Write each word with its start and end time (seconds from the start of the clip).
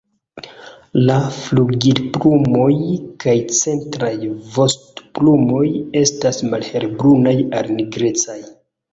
La 1.07 1.15
flugilplumoj 1.33 2.69
kaj 3.23 3.35
centraj 3.57 4.09
vostoplumoj 4.55 5.65
estas 6.01 6.41
malhelbrunaj 6.55 7.35
al 7.61 7.69
nigrecaj. 7.81 8.39